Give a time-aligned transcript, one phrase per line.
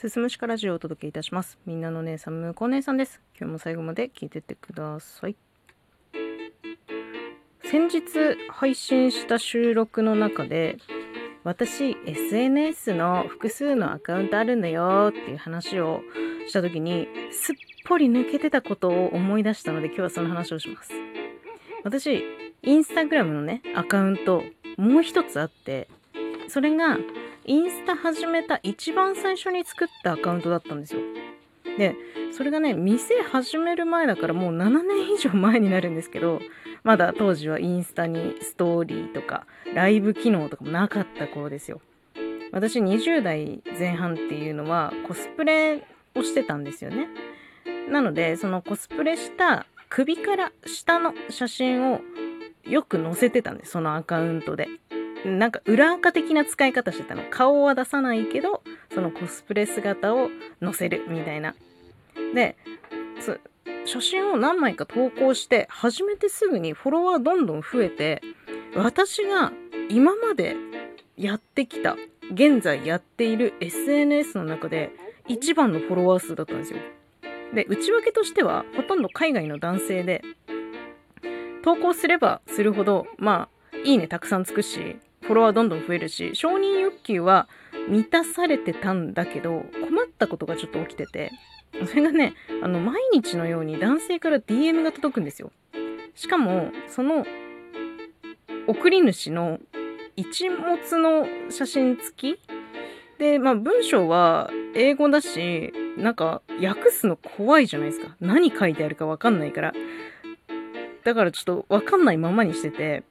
[0.00, 1.58] すすむしかラジオをお届けいたします。
[1.66, 3.20] みんなの姉さん、むこ姉さんです。
[3.38, 5.36] 今日も最後まで聞いてってください。
[7.64, 8.02] 先日
[8.48, 10.78] 配信した収録の中で、
[11.44, 16.00] 私、SNS の複数のアカウントあるんだよっていう話を
[16.48, 20.92] した時に、すっぽり抜けてたことを思い出したので、今日はその話をします。
[21.84, 22.24] 私、
[22.62, 24.44] インスタグラムのね、アカウント、
[24.78, 25.88] もう一つあって、
[26.48, 26.96] それが、
[27.50, 31.00] インスタ始めた一番最初に作ったアカウントだったんですよ。
[31.76, 31.96] で、
[32.30, 36.40] それがね、店始める前だからもう7年以上前になるんですけど、
[36.84, 41.80] まだ当時はインスタにストーリーとか、ライブ機能とかもなかった頃ですよ。
[42.52, 45.82] 私20代前半っていうのはコスプレ
[46.14, 47.08] をしてたんですよね。
[47.90, 52.00] なので、そのコスプレした首から下の写真を
[52.62, 54.68] よく載せてたんです、そのアカウントで。
[55.24, 57.22] なんか裏垢的な使い方してたの。
[57.30, 58.62] 顔は出さないけど、
[58.94, 60.30] そのコスプレ姿を
[60.62, 61.54] 載せるみたいな。
[62.34, 62.56] で、
[63.84, 68.22] 写真を何枚か投稿して、始めてすぐにフォロワーどんどん増えて、
[68.76, 69.52] 私が
[69.88, 70.56] 今まで
[71.16, 71.96] やってきた、
[72.32, 74.92] 現在やっている SNS の中で
[75.26, 76.78] 一番のフォロワー数だったんですよ。
[77.52, 80.22] で、内訳としてはほとんど海外の男性で、
[81.62, 87.48] 投稿すればするほど、まあ、いいねたくさんつくし、ォロワーどんどん増えるし、承認欲求は
[87.88, 91.32] 満たされてたんだけど、困ったことがちょっと起きてて、
[91.86, 95.52] それがね、あの、毎日のように男性から DM が届くんですよ。
[96.14, 97.24] しかも、その、
[98.66, 99.58] 送り主の
[100.16, 102.40] 一物の写真付き？
[103.18, 108.16] で、まあ文章は英語だし、なんか訳すの怖いじゃないですか。
[108.20, 109.72] 何書いてあるかわかんないから。
[111.04, 113.02] だからちょっとわかんないままにしてて、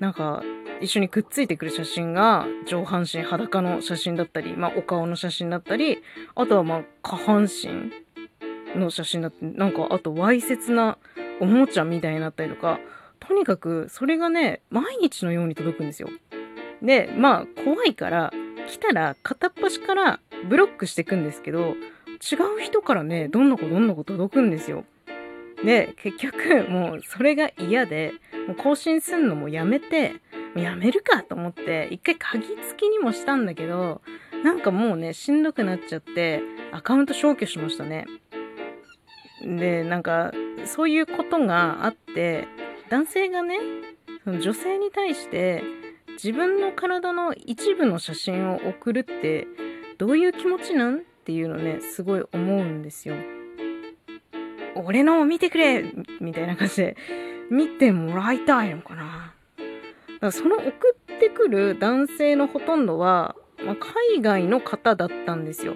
[0.00, 0.42] なんか
[0.82, 5.98] 一緒にくっついてくる写真が上半身裸の写真だったり、まあお顔の写真だったり、
[6.34, 7.92] あとはまあ下半身
[8.78, 10.98] の写真だって、なんかあとわいせつな
[11.40, 12.80] おもちゃみたいになったりとか、
[13.20, 16.08] とにかくそれがね、毎日のように届くんですよ。
[16.82, 18.32] で、まあ怖いから、
[18.68, 21.74] 来たら片っ端からブロックしていくんですけど、
[22.30, 24.84] 違う人からね、どんな子どんな子届くんですよ。
[25.64, 28.12] で、結局もうそれが嫌で、
[28.58, 30.14] 更新すんのもやめて、
[30.60, 34.02] やめるかと思って、一回鍵付きにもしたんだけど、
[34.44, 36.42] なんかもうね、しんどくなっちゃって、
[36.72, 38.06] アカウント消去しましたね。
[39.42, 40.32] で、なんか、
[40.64, 42.46] そういうことがあって、
[42.88, 43.58] 男性がね、
[44.24, 45.64] その女性に対して、
[46.12, 49.46] 自分の体の一部の写真を送るって、
[49.98, 53.16] どういう気持ちなんっていうのね、すごい思うんですよ。
[54.74, 56.96] 俺のを見てくれみたいな感じで、
[57.50, 59.34] 見てもらいたいのかな。
[60.30, 60.68] その送
[61.14, 63.34] ってくる男性のほとんどは、
[63.64, 65.74] まあ、海外の方だったんですよ。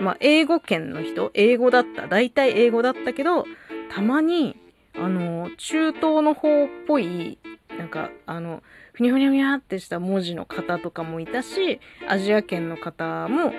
[0.00, 2.06] まあ、英語圏の人、英語だった。
[2.06, 3.44] 大体英語だったけど、
[3.90, 4.56] たまに、
[4.96, 7.38] あの、中東の方っぽい、
[7.76, 13.52] なんか、あの、ふにゃふにゃふにゃってした文字の方とかもいたし、アジア圏の方も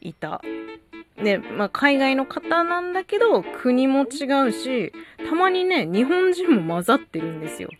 [0.00, 0.42] いた。
[1.22, 4.92] で、まあ、海外の方なんだけど、国も違うし、
[5.28, 7.70] たまにね、日本人も混ざってるんですよ。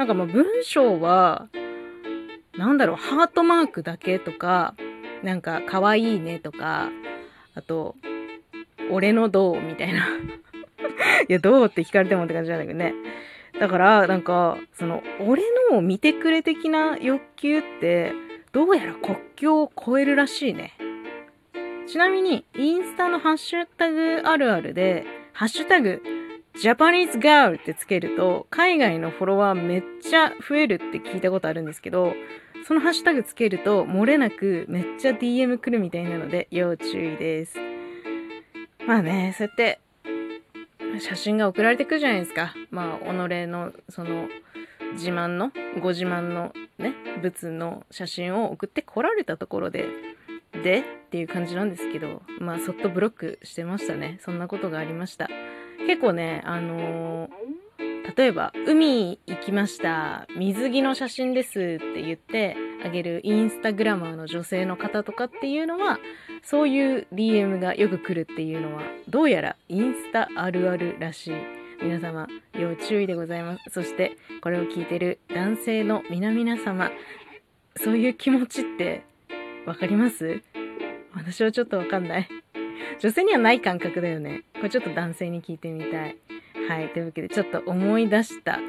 [0.00, 1.50] なんかまあ、文章は、
[2.56, 4.74] なんだろう、ハートマークだけとか、
[5.22, 6.88] なんか、可愛いねとか、
[7.54, 7.96] あと、
[8.90, 10.08] 俺のどうみたいな。
[11.28, 12.94] いや、どうって聞かれてもって感じなんだけどね。
[13.60, 18.14] だから、なんか、その、俺のを見てくれ的な欲求って、
[18.52, 20.78] どうやら国境を越えるらしいね。
[21.86, 26.02] ちなみに、インスタのハッシュタグあるあるで、ハッシュタグ、
[26.60, 32.12] ジャパニーズガールってつけると、海外のフォロワーめっちゃ増えるって聞いたことあるんですけど、
[32.66, 37.56] そのハッシュタグつけると、漏れなくめっちゃ DM 来るみたいなので、要注意です。
[38.86, 39.80] まあね、そうやって、
[41.00, 42.54] 写真が送られてくるじゃないですか。
[42.70, 43.14] まあ、己
[43.46, 44.28] の、その、
[44.92, 49.88] 自慢の、ご自慢のね、物の写真を送ってこられたところで、
[50.62, 54.18] でっていう感じなんですけど、まあ、そっとブロックしてましたね。
[54.20, 55.30] そんなことがありました。
[55.86, 57.30] 結構ね、あのー
[58.16, 66.00] 例えば、海行きました、水着の写真ですって言ってあげるインスタグラマーの女性の方とかっていうのは、
[66.42, 71.34] そういう DM がよく来るっていうのは、どうやらインスタあるあるらしい。
[71.82, 73.64] 皆様、要注意でございます。
[73.70, 76.90] そして、これを聞いてる男性の皆々様、
[77.76, 79.04] そういう気持ちって
[79.66, 80.42] わかります？
[81.14, 82.28] 私はちょっとわかんない。
[82.98, 84.42] 女性にはない感覚だよね。
[84.54, 86.16] これちょっと男性に聞いてみたい。
[86.68, 86.88] はい。
[86.90, 88.60] というわけで、ちょっと思い出した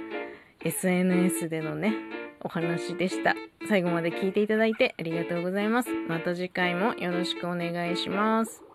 [0.64, 1.94] SNS でのね、
[2.40, 3.36] お話でした。
[3.68, 5.90] 最後まで聞いていただいてありがとうございます。
[6.08, 8.71] また次回もよろしくお願いします。